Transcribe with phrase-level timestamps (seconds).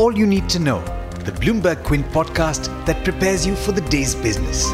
[0.00, 0.80] all you need to know,
[1.26, 4.70] the Bloomberg Quint podcast that prepares you for the day's business.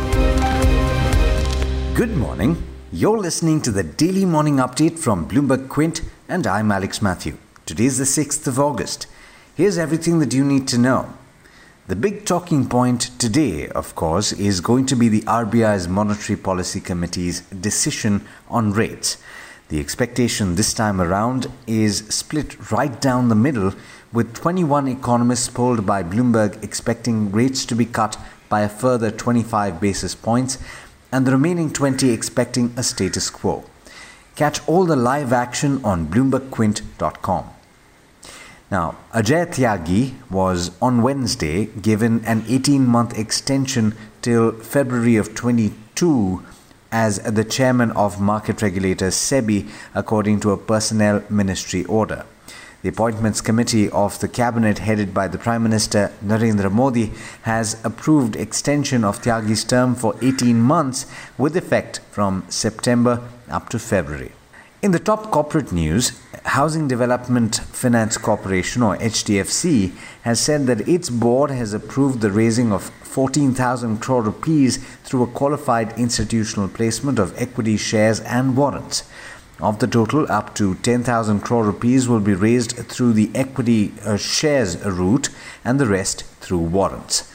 [1.97, 2.63] Good morning.
[2.93, 7.39] You're listening to the daily morning update from Bloomberg Quint, and I'm Alex Mathew.
[7.65, 9.09] Today is the 6th of August.
[9.57, 11.13] Here's everything that you need to know.
[11.89, 16.81] The big talking point today, of course, is going to be the RBI's Monetary Policy
[16.81, 19.17] Committee's decision on rates.
[19.69, 23.75] The expectation this time around is split right down the middle,
[24.13, 28.17] with 21 economists polled by Bloomberg expecting rates to be cut
[28.49, 30.59] by a further 25 basis points,
[31.11, 33.65] and the remaining 20 expecting a status quo.
[34.37, 37.51] Catch all the live action on BloombergQuint.com.
[38.71, 46.45] Now, Ajay Tyagi was on Wednesday given an 18 month extension till February of 22
[46.93, 52.25] as the chairman of market regulator SEBI, according to a personnel ministry order.
[52.83, 57.13] The Appointments Committee of the Cabinet, headed by the Prime Minister Narendra Modi,
[57.43, 61.07] has approved extension of Tyagi's term for 18 months
[61.37, 64.33] with effect from September up to February.
[64.83, 66.13] In the top corporate news,
[66.47, 72.73] Housing Development Finance Corporation or HDFC has said that its board has approved the raising
[72.73, 79.03] of 14,000 crore rupees through a qualified institutional placement of equity shares and warrants.
[79.61, 84.17] Of the total, up to 10,000 crore rupees will be raised through the equity uh,
[84.17, 85.31] shares route
[85.65, 87.33] and the rest through warrants.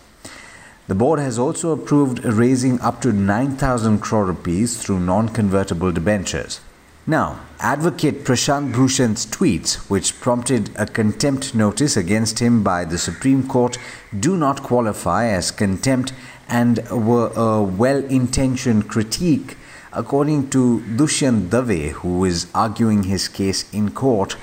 [0.88, 6.58] The board has also approved raising up to 9,000 crore rupees through non convertible debentures.
[7.06, 13.48] Now, advocate Prashant Bhushan's tweets, which prompted a contempt notice against him by the Supreme
[13.48, 13.76] Court,
[14.16, 16.12] do not qualify as contempt
[16.48, 19.56] and were a well intentioned critique,
[19.92, 24.36] according to Dushyant Dave, who is arguing his case in court.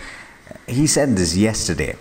[0.67, 1.95] He said this yesterday.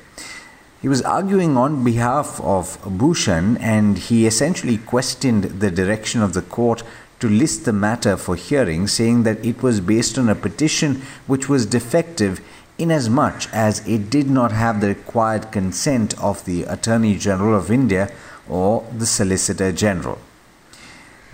[0.83, 6.43] He was arguing on behalf of Bhushan and he essentially questioned the direction of the
[6.43, 6.83] court
[7.21, 11.49] to list the matter for hearing, saying that it was based on a petition which
[11.49, 12.41] was defective
[12.79, 18.11] inasmuch as it did not have the required consent of the Attorney General of India
[18.49, 20.19] or the Solicitor General.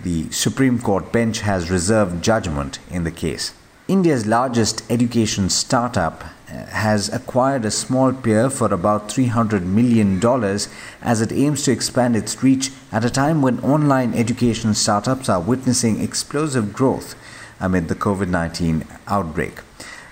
[0.01, 3.53] The Supreme Court bench has reserved judgment in the case.
[3.87, 6.23] India's largest education startup
[6.69, 10.23] has acquired a small peer for about $300 million
[11.01, 15.41] as it aims to expand its reach at a time when online education startups are
[15.41, 17.15] witnessing explosive growth
[17.59, 19.59] amid the COVID 19 outbreak.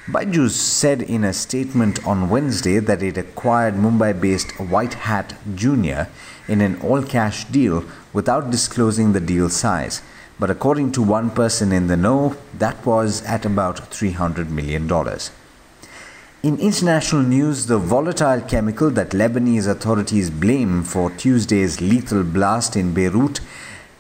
[0.08, 6.10] Byju's said in a statement on Wednesday that it acquired Mumbai based White Hat Junior
[6.48, 10.02] in an all cash deal without disclosing the deal size.
[10.38, 14.90] But according to one person in the know, that was at about $300 million.
[16.44, 22.94] In international news, the volatile chemical that Lebanese authorities blame for Tuesday's lethal blast in
[22.94, 23.40] Beirut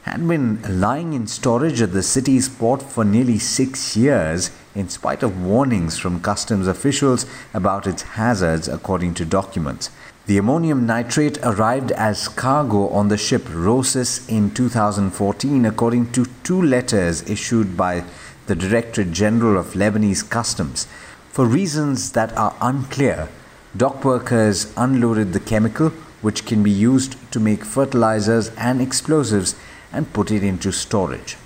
[0.01, 5.23] had been lying in storage at the city's port for nearly six years, in spite
[5.23, 9.89] of warnings from customs officials about its hazards, according to documents.
[10.25, 16.61] The ammonium nitrate arrived as cargo on the ship Rhosus in 2014, according to two
[16.61, 18.03] letters issued by
[18.47, 20.87] the Directorate General of Lebanese Customs.
[21.33, 23.27] For reasons that are unclear,
[23.75, 25.89] dock workers unloaded the chemical,
[26.21, 29.55] which can be used to make fertilizers and explosives,
[29.91, 31.37] and put it into storage.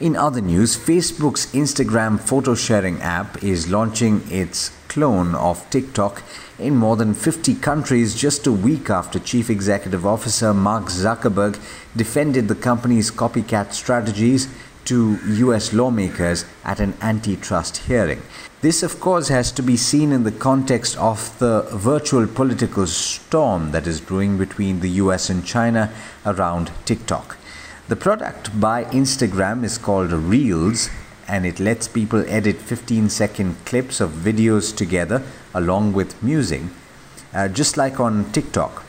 [0.00, 6.24] In other news, Facebook's Instagram photo sharing app is launching its clone of TikTok
[6.58, 11.56] in more than 50 countries just a week after Chief Executive Officer Mark Zuckerberg
[11.94, 14.48] defended the company's copycat strategies
[14.86, 18.22] to US lawmakers at an antitrust hearing.
[18.60, 23.70] This, of course, has to be seen in the context of the virtual political storm
[23.72, 25.90] that is brewing between the US and China
[26.26, 27.38] around TikTok.
[27.88, 30.90] The product by Instagram is called Reels
[31.26, 35.22] and it lets people edit 15 second clips of videos together
[35.54, 36.62] along with music,
[37.32, 38.84] uh, just like on TikTok.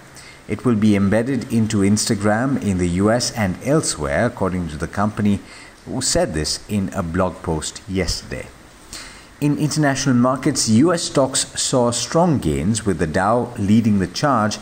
[0.47, 5.39] It will be embedded into Instagram in the US and elsewhere, according to the company
[5.86, 8.48] who said this in a blog post yesterday.
[9.42, 14.60] In international markets, US stocks saw strong gains with the Dow leading the charge.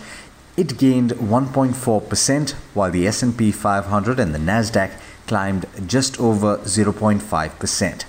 [0.56, 4.92] It gained 1.4% while the S&P 500 and the Nasdaq
[5.28, 8.06] climbed just over 0.5%.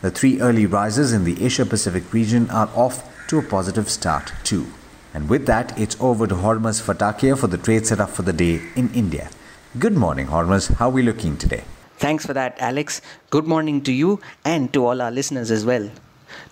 [0.00, 4.32] The three early rises in the Asia Pacific region are off to a positive start
[4.44, 4.66] too.
[5.14, 8.62] And with that, it's over to Hormuz Fatakia for the trade setup for the day
[8.76, 9.30] in India.
[9.78, 10.74] Good morning, Hormuz.
[10.74, 11.64] How are we looking today?
[12.02, 13.00] Thanks for that, Alex.
[13.30, 15.88] Good morning to you and to all our listeners as well.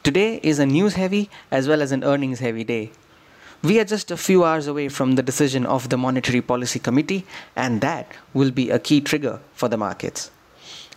[0.04, 2.92] Today is a news heavy as well as an earnings heavy day.
[3.60, 7.26] We are just a few hours away from the decision of the Monetary Policy Committee,
[7.56, 10.30] and that will be a key trigger for the markets.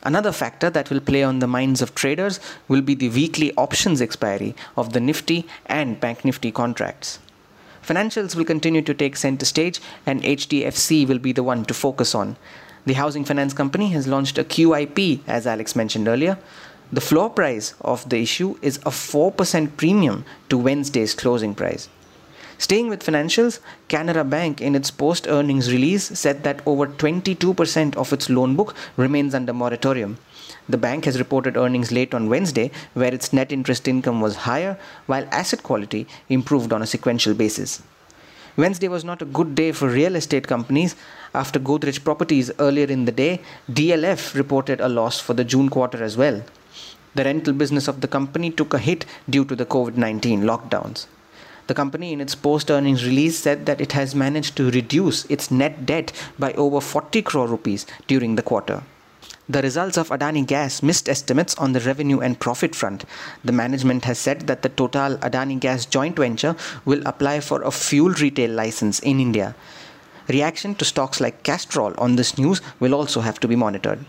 [0.03, 4.01] Another factor that will play on the minds of traders will be the weekly options
[4.01, 7.17] expiry of the Nifty and Bank Nifty contracts.
[7.81, 12.13] Financials will continue to take center stage, and HDFC will be the one to focus
[12.13, 12.37] on.
[12.85, 16.37] The housing finance company has launched a QIP, as Alex mentioned earlier.
[16.91, 21.87] The floor price of the issue is a 4% premium to Wednesday's closing price.
[22.57, 28.13] Staying with financials, Canara Bank in its post earnings release said that over 22% of
[28.13, 30.17] its loan book remains under moratorium.
[30.67, 34.77] The bank has reported earnings late on Wednesday, where its net interest income was higher,
[35.05, 37.81] while asset quality improved on a sequential basis.
[38.55, 40.95] Wednesday was not a good day for real estate companies.
[41.33, 43.41] After Godrej Properties earlier in the day,
[43.71, 46.43] DLF reported a loss for the June quarter as well.
[47.15, 51.07] The rental business of the company took a hit due to the COVID 19 lockdowns.
[51.65, 55.49] The company, in its post earnings release, said that it has managed to reduce its
[55.49, 58.83] net debt by over 40 crore rupees during the quarter.
[59.49, 63.03] The results of Adani Gas missed estimates on the revenue and profit front.
[63.43, 66.55] The management has said that the Total Adani Gas joint venture
[66.85, 69.53] will apply for a fuel retail license in India.
[70.29, 74.05] Reaction to stocks like Castrol on this news will also have to be monitored.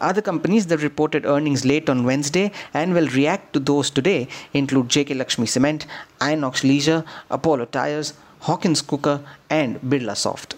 [0.00, 4.88] Other companies that reported earnings late on Wednesday and will react to those today include
[4.88, 5.86] JK Lakshmi Cement,
[6.20, 10.56] Inox Leisure, Apollo Tyres, Hawkins Cooker, and Birlasoft.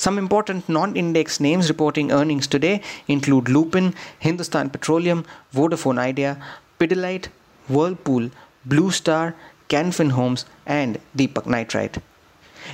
[0.00, 6.42] Some important non index names reporting earnings today include Lupin, Hindustan Petroleum, Vodafone Idea,
[6.78, 7.26] Pidilite,
[7.68, 8.30] Whirlpool,
[8.64, 9.34] Blue Star,
[9.68, 11.98] Canfin Homes, and Deepak Nitrite.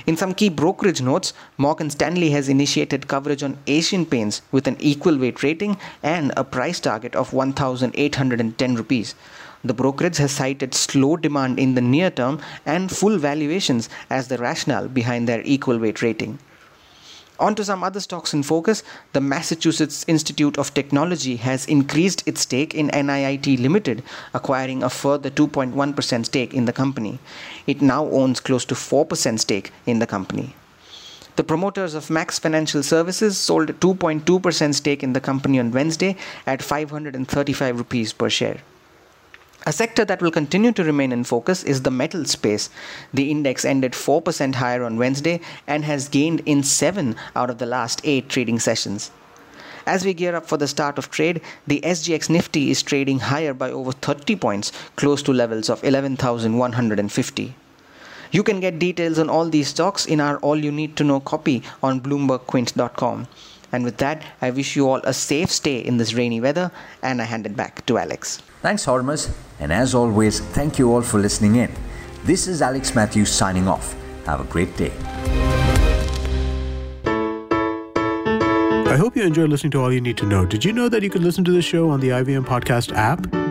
[0.05, 4.77] In some key brokerage notes, Morgan Stanley has initiated coverage on Asian Paints with an
[4.79, 9.15] equal weight rating and a price target of 1810 rupees.
[9.65, 14.37] The brokerage has cited slow demand in the near term and full valuations as the
[14.37, 16.39] rationale behind their equal weight rating.
[17.39, 18.83] On to some other stocks in focus.
[19.13, 24.03] The Massachusetts Institute of Technology has increased its stake in NIIT Limited,
[24.33, 27.19] acquiring a further 2.1% stake in the company.
[27.67, 30.55] It now owns close to 4% stake in the company.
[31.35, 36.15] The promoters of Max Financial Services sold 2.2% stake in the company on Wednesday
[36.47, 38.61] at 535 rupees per share.
[39.67, 42.69] A sector that will continue to remain in focus is the metal space.
[43.13, 47.65] The index ended 4% higher on Wednesday and has gained in 7 out of the
[47.65, 49.11] last 8 trading sessions.
[49.85, 53.53] As we gear up for the start of trade, the SGX Nifty is trading higher
[53.53, 57.55] by over 30 points, close to levels of 11,150.
[58.31, 61.19] You can get details on all these stocks in our all you need to know
[61.19, 63.27] copy on bloombergquint.com.
[63.77, 66.71] And with that, I wish you all a safe stay in this rainy weather
[67.03, 68.41] and I hand it back to Alex.
[68.63, 69.31] Thanks, Hormuz.
[69.59, 71.71] And as always, thank you all for listening in.
[72.23, 73.95] This is Alex Matthews signing off.
[74.25, 74.91] Have a great day.
[78.87, 80.43] I hope you enjoyed listening to All You Need to Know.
[80.43, 83.46] Did you know that you could listen to the show on the IVM Podcast app?